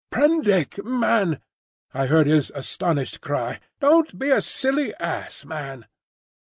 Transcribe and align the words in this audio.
"Prendick, 0.09 0.83
man!" 0.83 1.41
I 1.93 2.07
heard 2.07 2.25
his 2.25 2.51
astonished 2.55 3.21
cry, 3.21 3.59
"don't 3.79 4.17
be 4.17 4.31
a 4.31 4.41
silly 4.41 4.95
ass, 4.95 5.45
man!" 5.45 5.85